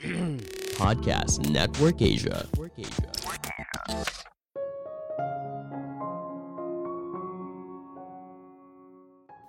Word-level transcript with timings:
Podcast 0.80 1.44
Network 1.52 2.00
Asia. 2.00 2.48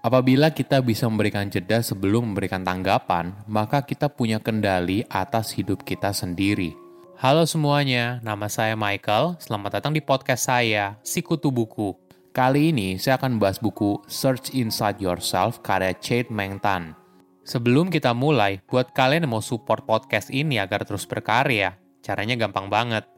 Apabila 0.03 0.51
kita 0.51 0.83
bisa 0.83 1.07
memberikan 1.07 1.47
jeda 1.47 1.79
sebelum 1.79 2.35
memberikan 2.35 2.67
tanggapan, 2.67 3.31
maka 3.47 3.79
kita 3.87 4.11
punya 4.11 4.43
kendali 4.43 5.07
atas 5.07 5.55
hidup 5.55 5.87
kita 5.87 6.11
sendiri. 6.11 6.75
Halo 7.15 7.47
semuanya, 7.47 8.19
nama 8.19 8.51
saya 8.51 8.75
Michael. 8.75 9.39
Selamat 9.39 9.79
datang 9.79 9.95
di 9.95 10.03
podcast 10.03 10.51
saya, 10.51 10.99
Sikutu 10.99 11.47
Buku. 11.47 11.95
Kali 12.35 12.75
ini 12.75 12.99
saya 12.99 13.15
akan 13.15 13.39
membahas 13.39 13.55
buku 13.63 14.03
Search 14.11 14.51
Inside 14.51 14.99
Yourself 14.99 15.63
karya 15.63 15.95
Chade 15.95 16.27
Meng 16.27 16.59
Tan. 16.59 17.00
Sebelum 17.41 17.89
kita 17.89 18.13
mulai, 18.13 18.61
buat 18.69 18.93
kalian 18.93 19.25
yang 19.25 19.33
mau 19.37 19.43
support 19.43 19.83
podcast 19.89 20.29
ini 20.29 20.61
agar 20.61 20.85
terus 20.85 21.09
berkarya, 21.09 21.77
caranya 22.05 22.37
gampang 22.37 22.69
banget. 22.69 23.09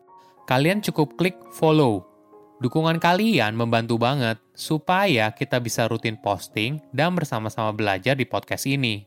Kalian 0.47 0.83
cukup 0.83 1.15
klik 1.19 1.35
follow 1.55 2.13
Dukungan 2.63 2.95
kalian 2.95 3.59
membantu 3.59 3.99
banget 3.99 4.39
supaya 4.55 5.35
kita 5.35 5.59
bisa 5.59 5.83
rutin 5.83 6.15
posting 6.15 6.79
dan 6.95 7.11
bersama-sama 7.11 7.75
belajar 7.75 8.15
di 8.15 8.23
podcast 8.23 8.63
ini. 8.71 9.03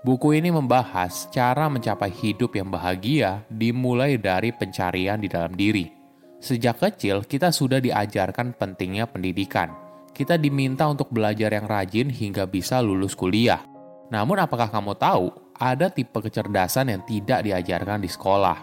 Buku 0.00 0.32
ini 0.32 0.48
membahas 0.48 1.28
cara 1.28 1.68
mencapai 1.68 2.08
hidup 2.08 2.56
yang 2.56 2.72
bahagia 2.72 3.44
dimulai 3.52 4.16
dari 4.16 4.48
pencarian 4.48 5.20
di 5.20 5.28
dalam 5.28 5.52
diri. 5.52 5.92
Sejak 6.40 6.80
kecil, 6.80 7.20
kita 7.28 7.52
sudah 7.52 7.84
diajarkan 7.84 8.56
pentingnya 8.56 9.04
pendidikan. 9.04 9.89
Kita 10.10 10.36
diminta 10.36 10.86
untuk 10.90 11.08
belajar 11.08 11.54
yang 11.54 11.64
rajin 11.64 12.10
hingga 12.10 12.44
bisa 12.44 12.82
lulus 12.82 13.16
kuliah. 13.16 13.64
Namun 14.10 14.42
apakah 14.42 14.68
kamu 14.68 14.98
tahu, 14.98 15.30
ada 15.54 15.86
tipe 15.88 16.18
kecerdasan 16.18 16.90
yang 16.90 17.02
tidak 17.06 17.46
diajarkan 17.46 18.02
di 18.02 18.10
sekolah? 18.10 18.58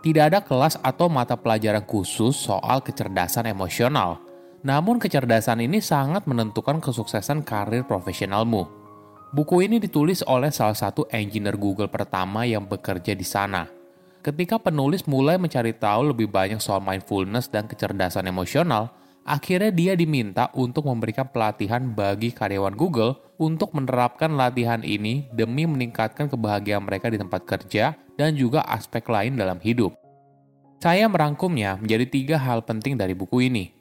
Tidak 0.00 0.24
ada 0.32 0.40
kelas 0.40 0.80
atau 0.80 1.12
mata 1.12 1.36
pelajaran 1.36 1.84
khusus 1.84 2.32
soal 2.32 2.80
kecerdasan 2.80 3.52
emosional. 3.52 4.18
Namun 4.64 5.00
kecerdasan 5.00 5.60
ini 5.64 5.80
sangat 5.80 6.24
menentukan 6.24 6.80
kesuksesan 6.80 7.44
karir 7.44 7.84
profesionalmu. 7.84 8.68
Buku 9.30 9.62
ini 9.62 9.78
ditulis 9.78 10.26
oleh 10.26 10.50
salah 10.50 10.74
satu 10.74 11.06
engineer 11.12 11.54
Google 11.54 11.86
pertama 11.86 12.42
yang 12.42 12.66
bekerja 12.66 13.14
di 13.14 13.22
sana. 13.22 13.68
Ketika 14.20 14.60
penulis 14.60 15.08
mulai 15.08 15.40
mencari 15.40 15.72
tahu 15.72 16.12
lebih 16.12 16.28
banyak 16.28 16.60
soal 16.60 16.84
mindfulness 16.84 17.48
dan 17.48 17.64
kecerdasan 17.64 18.28
emosional, 18.28 18.92
akhirnya 19.24 19.72
dia 19.72 19.92
diminta 19.94 20.48
untuk 20.56 20.88
memberikan 20.88 21.28
pelatihan 21.28 21.92
bagi 21.92 22.32
karyawan 22.32 22.74
Google 22.74 23.18
untuk 23.40 23.72
menerapkan 23.72 24.36
latihan 24.36 24.84
ini 24.84 25.28
demi 25.32 25.64
meningkatkan 25.64 26.28
kebahagiaan 26.28 26.84
mereka 26.84 27.08
di 27.08 27.16
tempat 27.16 27.48
kerja 27.48 27.96
dan 28.20 28.36
juga 28.36 28.60
aspek 28.68 29.00
lain 29.08 29.40
dalam 29.40 29.56
hidup. 29.64 29.96
Saya 30.80 31.08
merangkumnya 31.08 31.76
menjadi 31.80 32.04
tiga 32.08 32.36
hal 32.40 32.64
penting 32.64 32.96
dari 32.96 33.12
buku 33.12 33.48
ini. 33.48 33.72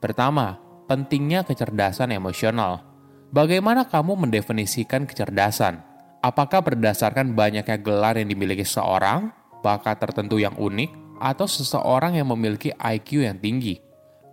Pertama, 0.00 0.60
pentingnya 0.88 1.44
kecerdasan 1.44 2.12
emosional. 2.12 2.84
Bagaimana 3.32 3.88
kamu 3.88 4.28
mendefinisikan 4.28 5.04
kecerdasan? 5.04 5.80
Apakah 6.24 6.64
berdasarkan 6.64 7.36
banyaknya 7.36 7.76
gelar 7.76 8.16
yang 8.16 8.32
dimiliki 8.32 8.64
seseorang, 8.64 9.32
bakat 9.60 10.00
tertentu 10.00 10.40
yang 10.40 10.56
unik, 10.56 11.20
atau 11.20 11.44
seseorang 11.44 12.16
yang 12.16 12.28
memiliki 12.32 12.72
IQ 12.72 13.24
yang 13.24 13.36
tinggi? 13.36 13.85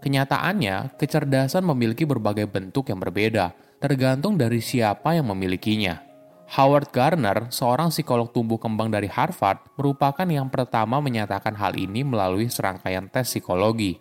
Kenyataannya, 0.04 1.00
kecerdasan 1.00 1.64
memiliki 1.64 2.04
berbagai 2.04 2.44
bentuk 2.44 2.92
yang 2.92 3.00
berbeda, 3.00 3.56
tergantung 3.80 4.36
dari 4.36 4.60
siapa 4.60 5.16
yang 5.16 5.32
memilikinya. 5.32 6.04
Howard 6.60 6.92
Gardner, 6.92 7.48
seorang 7.48 7.88
psikolog 7.88 8.28
tumbuh 8.36 8.60
kembang 8.60 8.92
dari 8.92 9.08
Harvard, 9.08 9.64
merupakan 9.80 10.28
yang 10.28 10.52
pertama 10.52 11.00
menyatakan 11.00 11.56
hal 11.56 11.80
ini 11.80 12.04
melalui 12.04 12.52
serangkaian 12.52 13.08
tes 13.08 13.32
psikologi. 13.32 13.96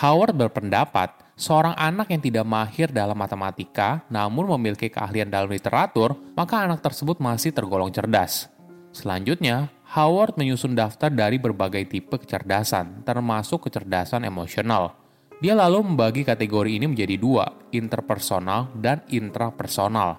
Howard 0.00 0.32
berpendapat, 0.32 1.12
seorang 1.36 1.76
anak 1.76 2.16
yang 2.16 2.24
tidak 2.24 2.48
mahir 2.48 2.88
dalam 2.88 3.20
matematika 3.20 4.08
namun 4.08 4.48
memiliki 4.56 4.88
keahlian 4.88 5.28
dalam 5.28 5.52
literatur, 5.52 6.16
maka 6.32 6.64
anak 6.64 6.80
tersebut 6.80 7.20
masih 7.20 7.52
tergolong 7.52 7.92
cerdas. 7.92 8.48
Selanjutnya, 8.96 9.68
Howard 9.92 10.40
menyusun 10.40 10.72
daftar 10.72 11.12
dari 11.12 11.36
berbagai 11.36 11.84
tipe 11.92 12.16
kecerdasan, 12.16 13.04
termasuk 13.04 13.68
kecerdasan 13.68 14.24
emosional. 14.24 15.05
Dia 15.36 15.52
lalu 15.52 15.84
membagi 15.92 16.24
kategori 16.24 16.80
ini 16.80 16.88
menjadi 16.88 17.20
dua, 17.20 17.44
interpersonal 17.68 18.72
dan 18.72 19.04
intrapersonal. 19.12 20.16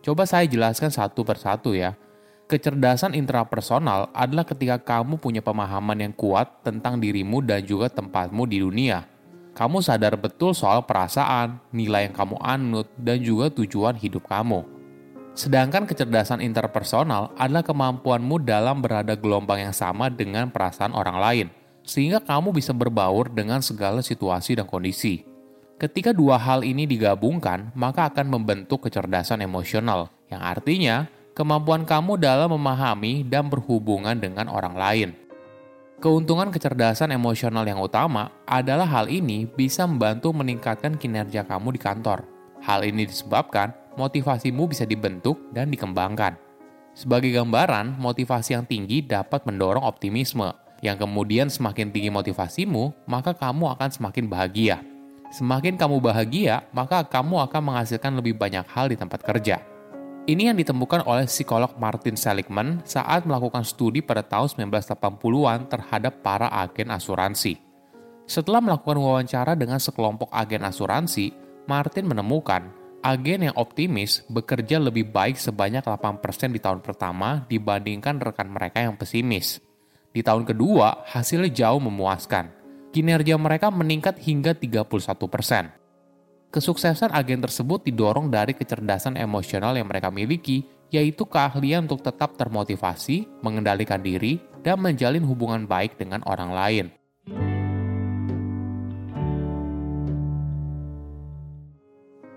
Coba 0.00 0.24
saya 0.24 0.48
jelaskan 0.48 0.88
satu 0.88 1.20
persatu 1.20 1.76
ya. 1.76 1.92
Kecerdasan 2.48 3.12
intrapersonal 3.12 4.08
adalah 4.12 4.44
ketika 4.48 4.80
kamu 4.80 5.20
punya 5.20 5.44
pemahaman 5.44 6.08
yang 6.08 6.14
kuat 6.16 6.64
tentang 6.64 6.96
dirimu 6.96 7.44
dan 7.44 7.60
juga 7.64 7.92
tempatmu 7.92 8.48
di 8.48 8.64
dunia. 8.64 9.04
Kamu 9.52 9.84
sadar 9.84 10.16
betul 10.16 10.56
soal 10.56 10.84
perasaan, 10.84 11.60
nilai 11.72 12.08
yang 12.08 12.16
kamu 12.16 12.36
anut, 12.40 12.88
dan 12.96 13.20
juga 13.20 13.52
tujuan 13.52 13.96
hidup 14.00 14.24
kamu. 14.28 14.64
Sedangkan 15.36 15.84
kecerdasan 15.84 16.40
interpersonal 16.40 17.36
adalah 17.36 17.60
kemampuanmu 17.60 18.40
dalam 18.40 18.80
berada 18.80 19.12
gelombang 19.12 19.68
yang 19.70 19.76
sama 19.76 20.08
dengan 20.08 20.48
perasaan 20.48 20.96
orang 20.96 21.18
lain, 21.20 21.46
sehingga 21.84 22.18
kamu 22.18 22.56
bisa 22.56 22.72
berbaur 22.72 23.30
dengan 23.30 23.60
segala 23.60 24.00
situasi 24.00 24.56
dan 24.56 24.66
kondisi. 24.66 25.22
Ketika 25.76 26.16
dua 26.16 26.40
hal 26.40 26.64
ini 26.64 26.88
digabungkan, 26.88 27.70
maka 27.76 28.08
akan 28.08 28.32
membentuk 28.32 28.88
kecerdasan 28.88 29.44
emosional, 29.44 30.08
yang 30.32 30.40
artinya 30.40 31.06
kemampuan 31.36 31.84
kamu 31.84 32.16
dalam 32.16 32.56
memahami 32.56 33.26
dan 33.28 33.52
berhubungan 33.52 34.16
dengan 34.16 34.48
orang 34.48 34.74
lain. 34.74 35.10
Keuntungan 36.00 36.50
kecerdasan 36.50 37.14
emosional 37.14 37.66
yang 37.66 37.80
utama 37.80 38.32
adalah 38.44 38.86
hal 38.86 39.06
ini 39.10 39.46
bisa 39.46 39.86
membantu 39.86 40.34
meningkatkan 40.34 40.98
kinerja 40.98 41.46
kamu 41.46 41.74
di 41.74 41.80
kantor. 41.80 42.26
Hal 42.64 42.82
ini 42.86 43.04
disebabkan 43.04 43.72
motivasimu 43.98 44.70
bisa 44.70 44.88
dibentuk 44.88 45.38
dan 45.54 45.70
dikembangkan. 45.70 46.38
Sebagai 46.94 47.34
gambaran, 47.34 47.98
motivasi 47.98 48.54
yang 48.54 48.64
tinggi 48.66 49.02
dapat 49.02 49.42
mendorong 49.42 49.82
optimisme, 49.82 50.54
yang 50.84 51.00
kemudian 51.00 51.48
semakin 51.48 51.88
tinggi 51.88 52.12
motivasimu, 52.12 53.08
maka 53.08 53.32
kamu 53.32 53.72
akan 53.72 53.88
semakin 53.88 54.28
bahagia. 54.28 54.84
Semakin 55.32 55.80
kamu 55.80 55.96
bahagia, 56.04 56.68
maka 56.76 57.00
kamu 57.08 57.40
akan 57.48 57.72
menghasilkan 57.72 58.12
lebih 58.20 58.36
banyak 58.36 58.68
hal 58.68 58.92
di 58.92 58.96
tempat 59.00 59.24
kerja. 59.24 59.64
Ini 60.28 60.52
yang 60.52 60.56
ditemukan 60.60 61.08
oleh 61.08 61.24
psikolog 61.24 61.72
Martin 61.80 62.20
Seligman 62.20 62.84
saat 62.84 63.24
melakukan 63.24 63.64
studi 63.64 64.04
pada 64.04 64.20
tahun 64.20 64.68
1980-an 64.72 65.72
terhadap 65.72 66.20
para 66.20 66.52
agen 66.52 66.92
asuransi. 66.92 67.56
Setelah 68.28 68.60
melakukan 68.60 69.00
wawancara 69.00 69.52
dengan 69.56 69.80
sekelompok 69.80 70.32
agen 70.32 70.68
asuransi, 70.68 71.32
Martin 71.64 72.08
menemukan 72.08 72.72
agen 73.04 73.48
yang 73.48 73.56
optimis 73.56 74.24
bekerja 74.28 74.80
lebih 74.80 75.12
baik 75.12 75.36
sebanyak 75.36 75.84
8% 75.84 76.20
di 76.52 76.60
tahun 76.60 76.80
pertama 76.80 77.44
dibandingkan 77.48 78.20
rekan 78.20 78.48
mereka 78.48 78.80
yang 78.80 78.96
pesimis. 78.96 79.60
Di 80.14 80.22
tahun 80.22 80.46
kedua, 80.46 81.10
hasilnya 81.10 81.50
jauh 81.50 81.82
memuaskan 81.82 82.46
kinerja 82.94 83.34
mereka 83.34 83.74
meningkat 83.74 84.14
hingga 84.22 84.54
31 84.54 84.86
persen. 85.26 85.74
Kesuksesan 86.54 87.10
agen 87.10 87.42
tersebut 87.42 87.82
didorong 87.82 88.30
dari 88.30 88.54
kecerdasan 88.54 89.18
emosional 89.18 89.74
yang 89.74 89.90
mereka 89.90 90.14
miliki, 90.14 90.62
yaitu 90.94 91.26
keahlian 91.26 91.90
untuk 91.90 92.06
tetap 92.06 92.38
termotivasi, 92.38 93.26
mengendalikan 93.42 93.98
diri, 93.98 94.38
dan 94.62 94.78
menjalin 94.78 95.26
hubungan 95.26 95.66
baik 95.66 95.98
dengan 95.98 96.22
orang 96.30 96.54
lain. 96.54 96.86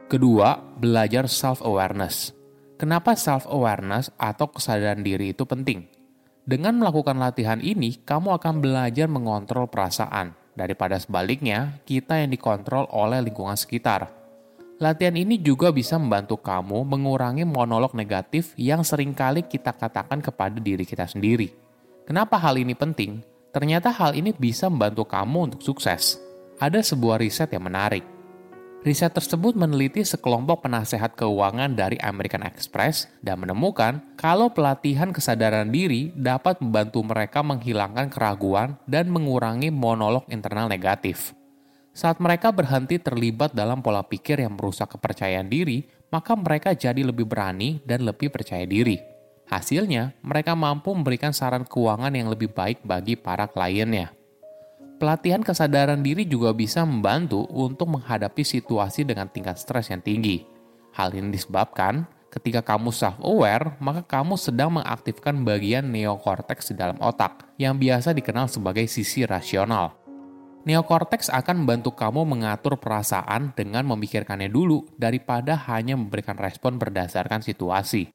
Kedua, 0.09 0.57
belajar 0.81 1.29
self-awareness. 1.29 2.33
Kenapa 2.81 3.13
self-awareness 3.13 4.09
atau 4.17 4.49
kesadaran 4.49 5.05
diri 5.05 5.37
itu 5.37 5.45
penting? 5.45 5.96
Dengan 6.47 6.79
melakukan 6.79 7.19
latihan 7.19 7.59
ini, 7.59 7.99
kamu 8.07 8.39
akan 8.39 8.63
belajar 8.63 9.11
mengontrol 9.11 9.67
perasaan, 9.67 10.31
daripada 10.55 10.95
sebaliknya 10.95 11.75
kita 11.83 12.23
yang 12.23 12.31
dikontrol 12.31 12.87
oleh 12.87 13.19
lingkungan 13.19 13.59
sekitar. 13.59 14.07
Latihan 14.79 15.19
ini 15.19 15.43
juga 15.43 15.75
bisa 15.75 15.99
membantu 15.99 16.39
kamu 16.39 16.87
mengurangi 16.87 17.43
monolog 17.43 17.91
negatif 17.91 18.55
yang 18.55 18.87
sering 18.87 19.11
kali 19.11 19.43
kita 19.43 19.75
katakan 19.75 20.23
kepada 20.23 20.55
diri 20.63 20.87
kita 20.87 21.03
sendiri. 21.03 21.51
Kenapa 22.07 22.39
hal 22.39 22.55
ini 22.55 22.71
penting? 22.79 23.19
Ternyata 23.51 23.91
hal 23.91 24.15
ini 24.15 24.31
bisa 24.31 24.71
membantu 24.71 25.03
kamu 25.03 25.51
untuk 25.51 25.59
sukses. 25.59 26.15
Ada 26.63 26.79
sebuah 26.79 27.19
riset 27.19 27.51
yang 27.51 27.67
menarik 27.67 28.16
Riset 28.87 29.11
tersebut 29.11 29.51
meneliti 29.51 29.99
sekelompok 29.99 30.63
penasehat 30.63 31.19
keuangan 31.19 31.75
dari 31.75 31.99
American 31.99 32.47
Express 32.47 33.11
dan 33.19 33.43
menemukan 33.43 33.99
kalau 34.15 34.47
pelatihan 34.47 35.11
kesadaran 35.11 35.67
diri 35.67 36.15
dapat 36.15 36.63
membantu 36.63 37.03
mereka 37.03 37.43
menghilangkan 37.43 38.07
keraguan 38.07 38.79
dan 38.87 39.11
mengurangi 39.11 39.75
monolog 39.75 40.23
internal 40.31 40.71
negatif. 40.71 41.35
Saat 41.91 42.23
mereka 42.23 42.55
berhenti 42.55 42.95
terlibat 42.95 43.51
dalam 43.51 43.83
pola 43.83 44.07
pikir 44.07 44.39
yang 44.39 44.55
merusak 44.55 44.95
kepercayaan 44.95 45.51
diri, 45.51 45.83
maka 46.07 46.39
mereka 46.39 46.71
jadi 46.71 47.03
lebih 47.03 47.27
berani 47.27 47.83
dan 47.83 48.07
lebih 48.07 48.31
percaya 48.31 48.63
diri. 48.63 48.95
Hasilnya, 49.51 50.15
mereka 50.23 50.55
mampu 50.55 50.95
memberikan 50.95 51.35
saran 51.35 51.67
keuangan 51.67 52.15
yang 52.15 52.31
lebih 52.31 52.55
baik 52.55 52.87
bagi 52.87 53.19
para 53.19 53.51
kliennya. 53.51 54.16
Pelatihan 54.97 55.45
kesadaran 55.45 56.01
diri 56.01 56.25
juga 56.25 56.57
bisa 56.57 56.81
membantu 56.81 57.45
untuk 57.53 57.85
menghadapi 57.85 58.41
situasi 58.41 59.05
dengan 59.05 59.29
tingkat 59.29 59.61
stres 59.61 59.93
yang 59.93 60.01
tinggi. 60.01 60.41
Hal 60.97 61.13
ini 61.13 61.29
disebabkan 61.29 62.09
ketika 62.33 62.65
kamu 62.65 62.89
self-aware, 62.89 63.77
maka 63.77 64.01
kamu 64.01 64.33
sedang 64.41 64.73
mengaktifkan 64.81 65.45
bagian 65.45 65.93
neokortex 65.93 66.73
di 66.73 66.81
dalam 66.81 66.97
otak 66.97 67.45
yang 67.61 67.77
biasa 67.77 68.09
dikenal 68.17 68.49
sebagai 68.49 68.89
sisi 68.89 69.21
rasional. 69.21 69.93
Neokortex 70.65 71.29
akan 71.29 71.61
membantu 71.61 71.93
kamu 71.93 72.25
mengatur 72.25 72.81
perasaan 72.81 73.53
dengan 73.53 73.85
memikirkannya 73.85 74.49
dulu 74.49 74.81
daripada 74.97 75.61
hanya 75.69 75.93
memberikan 75.93 76.41
respon 76.41 76.81
berdasarkan 76.81 77.45
situasi. 77.45 78.09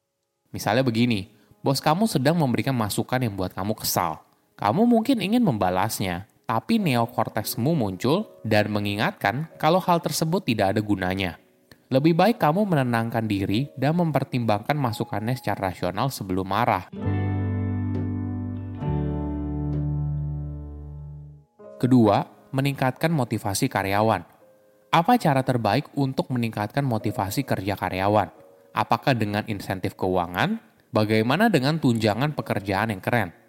Misalnya 0.51 0.83
begini, 0.83 1.31
bos 1.63 1.79
kamu 1.79 2.11
sedang 2.11 2.35
memberikan 2.35 2.75
masukan 2.75 3.23
yang 3.23 3.39
membuat 3.39 3.55
kamu 3.55 3.71
kesal. 3.79 4.19
Kamu 4.59 4.85
mungkin 4.85 5.23
ingin 5.23 5.41
membalasnya, 5.41 6.29
tapi 6.53 6.77
neokorteksmu 6.77 7.73
muncul 7.73 8.29
dan 8.45 8.69
mengingatkan 8.69 9.49
kalau 9.57 9.81
hal 9.81 9.97
tersebut 10.05 10.45
tidak 10.45 10.77
ada 10.77 10.85
gunanya. 10.85 11.41
Lebih 11.89 12.13
baik 12.13 12.37
kamu 12.37 12.69
menenangkan 12.69 13.25
diri 13.25 13.73
dan 13.73 13.97
mempertimbangkan 13.97 14.77
masukannya 14.77 15.33
secara 15.33 15.73
rasional 15.73 16.13
sebelum 16.13 16.45
marah. 16.45 16.93
Kedua, 21.81 22.21
meningkatkan 22.53 23.09
motivasi 23.09 23.65
karyawan. 23.65 24.21
Apa 24.93 25.17
cara 25.17 25.41
terbaik 25.41 25.89
untuk 25.97 26.29
meningkatkan 26.29 26.85
motivasi 26.85 27.49
kerja 27.49 27.73
karyawan? 27.73 28.29
Apakah 28.77 29.17
dengan 29.17 29.41
insentif 29.49 29.97
keuangan? 29.97 30.61
Bagaimana 30.93 31.49
dengan 31.49 31.81
tunjangan 31.81 32.37
pekerjaan 32.37 32.93
yang 32.93 33.01
keren? 33.01 33.42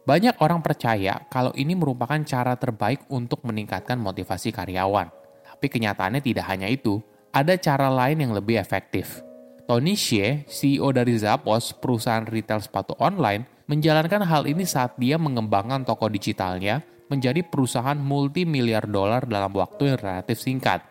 Banyak 0.00 0.40
orang 0.40 0.64
percaya 0.64 1.28
kalau 1.28 1.52
ini 1.52 1.76
merupakan 1.76 2.18
cara 2.24 2.56
terbaik 2.56 3.04
untuk 3.12 3.44
meningkatkan 3.44 4.00
motivasi 4.00 4.48
karyawan. 4.48 5.12
Tapi 5.44 5.66
kenyataannya 5.68 6.24
tidak 6.24 6.48
hanya 6.48 6.72
itu, 6.72 7.04
ada 7.30 7.54
cara 7.60 7.92
lain 7.92 8.24
yang 8.24 8.32
lebih 8.32 8.56
efektif. 8.56 9.20
Tony 9.68 9.94
Xie, 9.94 10.48
CEO 10.50 10.90
dari 10.90 11.14
Zappos, 11.14 11.76
perusahaan 11.76 12.26
retail 12.26 12.58
sepatu 12.58 12.96
online, 12.98 13.46
menjalankan 13.70 14.26
hal 14.26 14.50
ini 14.50 14.66
saat 14.66 14.98
dia 14.98 15.14
mengembangkan 15.14 15.86
toko 15.86 16.10
digitalnya 16.10 16.82
menjadi 17.06 17.46
perusahaan 17.46 17.98
multi 17.98 18.42
miliar 18.42 18.86
dolar 18.86 19.26
dalam 19.30 19.54
waktu 19.54 19.94
yang 19.94 19.98
relatif 19.98 20.42
singkat. 20.42 20.82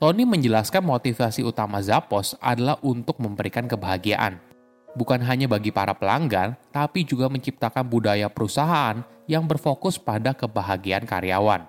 Tony 0.00 0.24
menjelaskan 0.24 0.80
motivasi 0.80 1.44
utama 1.44 1.78
Zappos 1.84 2.34
adalah 2.40 2.80
untuk 2.82 3.20
memberikan 3.20 3.68
kebahagiaan. 3.68 4.49
Bukan 4.98 5.22
hanya 5.22 5.46
bagi 5.46 5.70
para 5.70 5.94
pelanggan, 5.94 6.58
tapi 6.74 7.06
juga 7.06 7.30
menciptakan 7.30 7.86
budaya 7.86 8.26
perusahaan 8.26 9.02
yang 9.30 9.46
berfokus 9.46 9.98
pada 9.98 10.34
kebahagiaan 10.34 11.06
karyawan. 11.06 11.66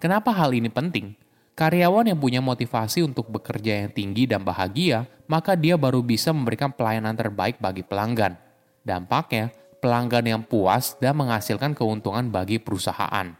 Kenapa 0.00 0.32
hal 0.32 0.56
ini 0.56 0.72
penting? 0.72 1.16
Karyawan 1.56 2.12
yang 2.12 2.20
punya 2.20 2.40
motivasi 2.44 3.00
untuk 3.04 3.32
bekerja 3.32 3.84
yang 3.84 3.90
tinggi 3.92 4.28
dan 4.28 4.44
bahagia, 4.44 5.08
maka 5.24 5.56
dia 5.56 5.76
baru 5.80 6.04
bisa 6.04 6.32
memberikan 6.32 6.72
pelayanan 6.72 7.16
terbaik 7.16 7.56
bagi 7.60 7.80
pelanggan. 7.80 8.36
Dampaknya, 8.84 9.52
pelanggan 9.80 10.24
yang 10.24 10.42
puas 10.44 10.96
dan 11.00 11.16
menghasilkan 11.16 11.72
keuntungan 11.72 12.28
bagi 12.28 12.60
perusahaan. 12.60 13.32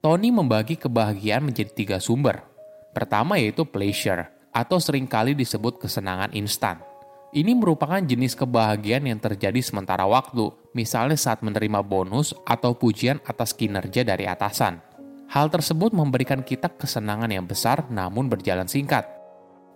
Tony 0.00 0.32
membagi 0.32 0.80
kebahagiaan 0.80 1.44
menjadi 1.44 1.72
tiga 1.74 1.98
sumber, 2.00 2.48
Pertama 2.98 3.36
yaitu 3.36 3.62
pleasure, 3.62 4.26
atau 4.50 4.80
sering 4.80 5.06
kali 5.06 5.36
disebut 5.36 5.78
kesenangan 5.78 6.32
instan. 6.32 6.80
Ini 7.28 7.52
merupakan 7.52 8.00
jenis 8.00 8.32
kebahagiaan 8.32 9.04
yang 9.04 9.20
terjadi 9.20 9.60
sementara 9.60 10.08
waktu, 10.08 10.48
misalnya 10.72 11.20
saat 11.20 11.44
menerima 11.44 11.84
bonus 11.84 12.32
atau 12.48 12.72
pujian 12.72 13.20
atas 13.28 13.52
kinerja 13.52 14.00
dari 14.00 14.24
atasan. 14.24 14.80
Hal 15.28 15.52
tersebut 15.52 15.92
memberikan 15.92 16.40
kita 16.40 16.72
kesenangan 16.72 17.28
yang 17.28 17.44
besar 17.44 17.84
namun 17.92 18.32
berjalan 18.32 18.64
singkat. 18.64 19.04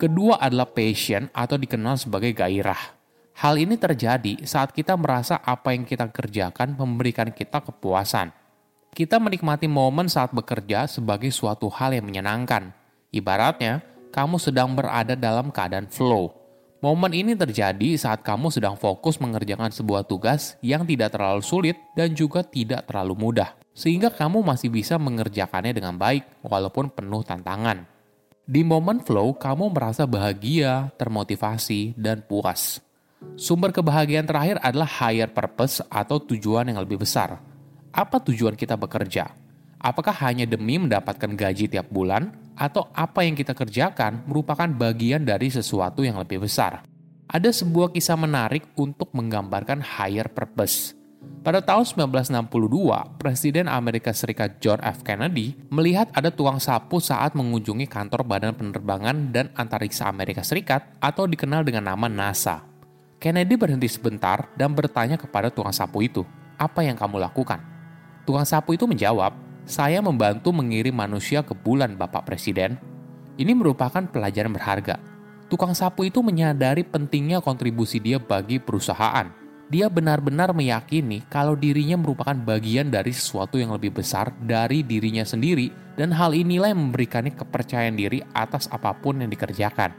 Kedua 0.01 0.41
adalah 0.41 0.65
passion 0.65 1.29
atau 1.37 1.61
dikenal 1.61 2.01
sebagai 2.01 2.33
gairah. 2.33 2.97
Hal 3.37 3.61
ini 3.61 3.77
terjadi 3.77 4.49
saat 4.49 4.73
kita 4.73 4.97
merasa 4.97 5.37
apa 5.45 5.77
yang 5.77 5.85
kita 5.85 6.09
kerjakan 6.09 6.73
memberikan 6.73 7.29
kita 7.29 7.61
kepuasan. 7.61 8.33
Kita 8.97 9.21
menikmati 9.21 9.69
momen 9.69 10.09
saat 10.09 10.33
bekerja 10.33 10.89
sebagai 10.89 11.29
suatu 11.29 11.69
hal 11.69 11.97
yang 11.97 12.09
menyenangkan, 12.09 12.73
Ibaratnya, 13.13 13.85
kamu 14.09 14.41
sedang 14.41 14.73
berada 14.73 15.13
dalam 15.13 15.53
keadaan 15.53 15.85
flow. 15.85 16.42
Momen 16.83 17.15
ini 17.15 17.39
terjadi 17.39 17.95
saat 17.95 18.27
kamu 18.27 18.51
sedang 18.51 18.75
fokus 18.75 19.23
mengerjakan 19.23 19.71
sebuah 19.71 20.03
tugas 20.03 20.59
yang 20.67 20.83
tidak 20.83 21.15
terlalu 21.15 21.39
sulit 21.39 21.79
dan 21.95 22.11
juga 22.11 22.43
tidak 22.43 22.91
terlalu 22.91 23.15
mudah, 23.15 23.55
sehingga 23.71 24.11
kamu 24.11 24.43
masih 24.43 24.67
bisa 24.67 24.99
mengerjakannya 24.99 25.79
dengan 25.79 25.95
baik 25.95 26.43
walaupun 26.43 26.91
penuh 26.91 27.23
tantangan. 27.23 27.87
Di 28.43 28.67
momen 28.67 28.99
flow, 28.99 29.39
kamu 29.39 29.71
merasa 29.71 30.11
bahagia, 30.11 30.91
termotivasi, 30.99 31.95
dan 31.95 32.27
puas. 32.27 32.83
Sumber 33.39 33.71
kebahagiaan 33.71 34.27
terakhir 34.27 34.59
adalah 34.59 34.91
higher 34.91 35.31
purpose 35.31 35.87
atau 35.87 36.19
tujuan 36.19 36.67
yang 36.67 36.83
lebih 36.83 36.99
besar. 36.99 37.39
Apa 37.95 38.19
tujuan 38.27 38.59
kita 38.59 38.75
bekerja? 38.75 39.31
Apakah 39.83 40.15
hanya 40.23 40.47
demi 40.47 40.79
mendapatkan 40.79 41.35
gaji 41.35 41.67
tiap 41.67 41.91
bulan, 41.91 42.31
atau 42.57 42.89
apa 42.93 43.25
yang 43.25 43.35
kita 43.35 43.57
kerjakan 43.57 44.29
merupakan 44.29 44.69
bagian 44.69 45.25
dari 45.25 45.49
sesuatu 45.49 46.05
yang 46.05 46.21
lebih 46.21 46.45
besar. 46.45 46.85
Ada 47.33 47.49
sebuah 47.49 47.97
kisah 47.97 48.15
menarik 48.15 48.69
untuk 48.77 49.09
menggambarkan 49.17 49.81
higher 49.81 50.29
purpose. 50.29 50.93
Pada 51.43 51.63
tahun 51.63 51.87
1962, 52.11 53.19
Presiden 53.19 53.67
Amerika 53.71 54.11
Serikat 54.15 54.59
John 54.59 54.79
F. 54.83 55.03
Kennedy 55.07 55.55
melihat 55.71 56.11
ada 56.15 56.31
tukang 56.31 56.59
sapu 56.63 56.99
saat 56.99 57.35
mengunjungi 57.35 57.87
kantor 57.91 58.27
Badan 58.27 58.55
Penerbangan 58.55 59.35
dan 59.35 59.51
Antariksa 59.55 60.07
Amerika 60.07 60.43
Serikat 60.47 60.87
atau 61.03 61.27
dikenal 61.27 61.67
dengan 61.67 61.95
nama 61.95 62.07
NASA. 62.11 62.63
Kennedy 63.23 63.55
berhenti 63.55 63.87
sebentar 63.87 64.51
dan 64.59 64.75
bertanya 64.75 65.15
kepada 65.15 65.51
tukang 65.51 65.75
sapu 65.75 66.03
itu, 66.03 66.27
"Apa 66.59 66.83
yang 66.83 66.99
kamu 66.99 67.23
lakukan?" 67.23 67.63
Tukang 68.23 68.47
sapu 68.47 68.75
itu 68.75 68.87
menjawab, 68.87 69.35
saya 69.63 70.03
membantu 70.03 70.51
mengirim 70.51 70.95
manusia 70.95 71.41
ke 71.47 71.55
bulan 71.55 71.95
Bapak 71.95 72.27
Presiden. 72.27 72.79
Ini 73.39 73.55
merupakan 73.55 74.03
pelajaran 74.05 74.53
berharga. 74.53 74.99
Tukang 75.47 75.77
sapu 75.77 76.09
itu 76.09 76.25
menyadari 76.25 76.81
pentingnya 76.85 77.45
kontribusi 77.45 78.01
dia 78.01 78.17
bagi 78.17 78.57
perusahaan. 78.57 79.29
Dia 79.73 79.89
benar-benar 79.89 80.53
meyakini 80.53 81.25
kalau 81.33 81.57
dirinya 81.57 81.97
merupakan 81.97 82.37
bagian 82.37 82.93
dari 82.93 83.09
sesuatu 83.09 83.57
yang 83.57 83.73
lebih 83.73 83.97
besar 83.97 84.33
dari 84.37 84.85
dirinya 84.85 85.25
sendiri 85.25 85.73
dan 85.97 86.13
hal 86.13 86.37
inilah 86.37 86.73
yang 86.73 86.93
memberikannya 86.93 87.33
kepercayaan 87.33 87.97
diri 87.97 88.21
atas 88.37 88.69
apa 88.69 88.93
pun 88.93 89.25
yang 89.25 89.33
dikerjakan. 89.33 89.97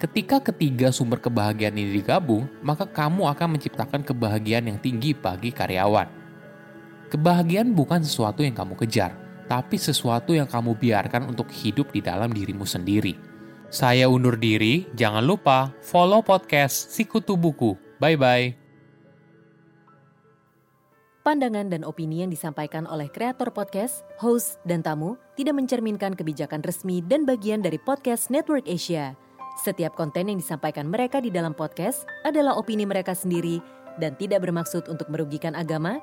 Ketika 0.00 0.40
ketiga 0.40 0.88
sumber 0.92 1.20
kebahagiaan 1.20 1.76
ini 1.76 2.00
digabung, 2.00 2.48
maka 2.60 2.88
kamu 2.88 3.28
akan 3.30 3.56
menciptakan 3.56 4.02
kebahagiaan 4.04 4.68
yang 4.72 4.78
tinggi 4.80 5.16
bagi 5.16 5.48
karyawan. 5.48 6.23
Kebahagiaan 7.14 7.78
bukan 7.78 8.02
sesuatu 8.02 8.42
yang 8.42 8.58
kamu 8.58 8.74
kejar, 8.74 9.14
tapi 9.46 9.78
sesuatu 9.78 10.34
yang 10.34 10.50
kamu 10.50 10.74
biarkan 10.74 11.30
untuk 11.30 11.46
hidup 11.46 11.94
di 11.94 12.02
dalam 12.02 12.34
dirimu 12.34 12.66
sendiri. 12.66 13.14
Saya 13.70 14.10
undur 14.10 14.34
diri, 14.34 14.82
jangan 14.98 15.22
lupa 15.22 15.70
follow 15.78 16.26
podcast 16.26 16.90
Sikutu 16.90 17.38
Buku. 17.38 17.78
Bye-bye. 18.02 18.58
Pandangan 21.22 21.70
dan 21.70 21.86
opini 21.86 22.26
yang 22.26 22.34
disampaikan 22.34 22.82
oleh 22.90 23.06
kreator 23.06 23.54
podcast, 23.54 24.02
host, 24.18 24.58
dan 24.66 24.82
tamu 24.82 25.14
tidak 25.38 25.54
mencerminkan 25.54 26.18
kebijakan 26.18 26.66
resmi 26.66 26.98
dan 26.98 27.22
bagian 27.22 27.62
dari 27.62 27.78
podcast 27.78 28.26
Network 28.26 28.66
Asia. 28.66 29.14
Setiap 29.62 29.94
konten 29.94 30.34
yang 30.34 30.42
disampaikan 30.42 30.90
mereka 30.90 31.22
di 31.22 31.30
dalam 31.30 31.54
podcast 31.54 32.10
adalah 32.26 32.58
opini 32.58 32.82
mereka 32.82 33.14
sendiri 33.14 33.62
dan 34.02 34.18
tidak 34.18 34.42
bermaksud 34.42 34.90
untuk 34.90 35.06
merugikan 35.06 35.54
agama, 35.54 36.02